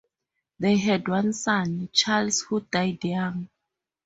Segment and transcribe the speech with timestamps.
[0.57, 3.47] They had one son, Charles, who died young.